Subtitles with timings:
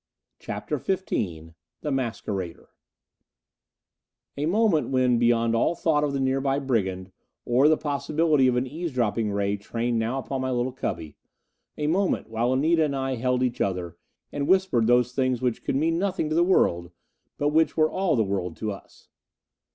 [0.39, 2.69] CHAPTER XV The Masquerader
[4.35, 7.11] A moment when beyond all thought of the nearby brigand
[7.45, 11.17] or the possibility of an eavesdropping ray trained now upon my little cubby
[11.77, 13.95] a moment while Anita and I held each other;
[14.31, 16.89] and whispered those things which could mean nothing to the world,
[17.37, 19.07] but which were all the world to us.